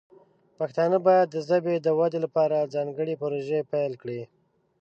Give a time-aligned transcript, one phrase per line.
[0.59, 4.21] پښتانه باید د ژبې د ودې لپاره ځانګړې پروژې پیل کړي.